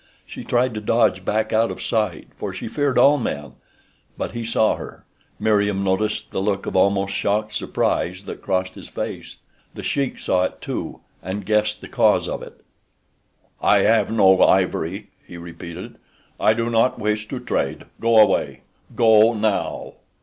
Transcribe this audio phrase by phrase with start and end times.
[0.25, 3.53] She tried to dodge back out of sight, for she feared all men;
[4.17, 5.05] but he saw her.
[5.39, 9.35] Meriem noticed the look of almost shocked surprise that crossed his face.
[9.75, 12.65] The Sheik saw it too, and guessed the cause of it.
[13.61, 15.97] "I have no ivory," he repeated.
[16.39, 17.83] "I do not wish to trade.
[17.99, 18.61] Go away.
[18.95, 19.93] Go now."